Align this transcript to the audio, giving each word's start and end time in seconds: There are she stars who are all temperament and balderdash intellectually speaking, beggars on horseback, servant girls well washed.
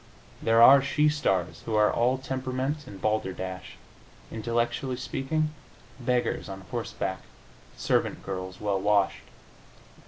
There 0.41 0.63
are 0.63 0.81
she 0.81 1.09
stars 1.09 1.61
who 1.67 1.75
are 1.75 1.93
all 1.93 2.17
temperament 2.17 2.87
and 2.87 2.99
balderdash 2.99 3.77
intellectually 4.31 4.95
speaking, 4.97 5.53
beggars 5.99 6.49
on 6.49 6.61
horseback, 6.71 7.21
servant 7.77 8.23
girls 8.23 8.59
well 8.59 8.81
washed. 8.81 9.25